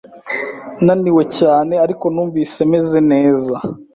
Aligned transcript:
Naniwe 0.85 1.23
cyane, 1.37 1.73
ariko 1.85 2.05
numvise 2.13 2.59
meze 2.71 2.99
neza. 3.11 3.55